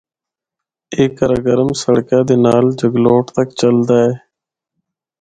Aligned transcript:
اے 0.95 1.03
قراقرم 1.17 1.69
سڑکا 1.81 2.19
دے 2.27 2.35
نال 2.45 2.65
جگلوٹ 2.79 3.25
تک 3.37 3.47
چلدا 3.59 3.95
ہے۔ 4.05 4.13